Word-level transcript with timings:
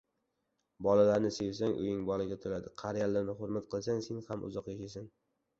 •Bolalarni 0.85 1.31
sevsang 1.35 1.75
uying 1.83 2.01
bolaga 2.09 2.39
to‘ladi, 2.47 2.73
qariyalarni 2.85 3.39
hurmat 3.43 3.71
qilsang, 3.75 4.03
sen 4.09 4.27
ham 4.31 4.51
uzoq 4.51 4.73
yashaysan. 4.73 5.11